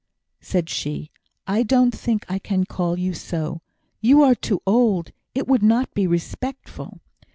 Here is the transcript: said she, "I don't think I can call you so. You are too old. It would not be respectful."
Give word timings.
said 0.39 0.67
she, 0.67 1.11
"I 1.45 1.61
don't 1.61 1.91
think 1.95 2.25
I 2.27 2.39
can 2.39 2.63
call 2.65 2.97
you 2.97 3.13
so. 3.13 3.61
You 3.99 4.23
are 4.23 4.33
too 4.33 4.59
old. 4.65 5.11
It 5.35 5.47
would 5.47 5.61
not 5.61 5.93
be 5.93 6.07
respectful." 6.07 7.01